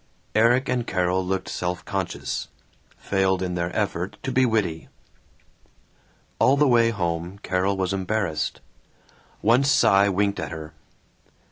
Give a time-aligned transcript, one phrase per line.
[0.33, 2.47] Erik and Carol looked self conscious;
[2.97, 4.87] failed in their effort to be witty.
[6.39, 8.61] All the way home Carol was embarrassed.
[9.43, 10.73] Once Cy winked at her.